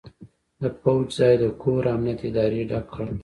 د 0.61 0.63
پوځ 0.81 1.07
ځای 1.17 1.33
د 1.41 1.43
کور 1.61 1.83
امنیت 1.95 2.19
ادارې 2.29 2.61
ډک 2.69 2.85
کړ. 2.93 3.07